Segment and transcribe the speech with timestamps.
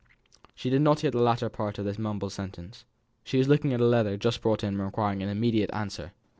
[0.55, 2.85] She did not hear the latter part of this mumbled sentence.
[3.23, 6.11] She was looking at a letter just brought in and requiring an immediate answer.